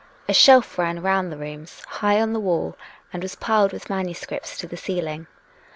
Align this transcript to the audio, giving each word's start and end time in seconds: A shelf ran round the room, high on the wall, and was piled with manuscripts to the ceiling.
A 0.27 0.33
shelf 0.33 0.79
ran 0.79 0.99
round 1.03 1.31
the 1.31 1.37
room, 1.37 1.67
high 1.85 2.19
on 2.19 2.33
the 2.33 2.39
wall, 2.39 2.75
and 3.13 3.21
was 3.21 3.35
piled 3.35 3.71
with 3.71 3.87
manuscripts 3.87 4.57
to 4.57 4.65
the 4.67 4.75
ceiling. 4.75 5.27